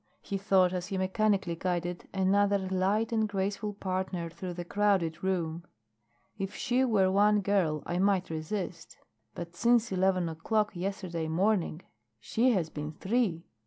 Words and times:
he 0.23 0.35
thought 0.35 0.73
as 0.73 0.87
he 0.87 0.97
mechanically 0.97 1.55
guided 1.55 2.09
another 2.11 2.57
light 2.57 3.11
and 3.11 3.29
graceful 3.29 3.71
partner 3.75 4.31
through 4.31 4.51
the 4.51 4.65
crowded 4.65 5.23
room. 5.23 5.63
"If 6.39 6.55
she 6.55 6.83
were 6.85 7.11
one 7.11 7.41
girl 7.41 7.83
I 7.85 7.99
might 7.99 8.31
resist. 8.31 8.97
But 9.35 9.55
since 9.55 9.91
eleven 9.91 10.27
o'clock 10.27 10.75
yesterday 10.75 11.27
morning 11.27 11.83
she 12.19 12.49
has 12.53 12.71
been 12.71 12.93
three. 12.93 13.45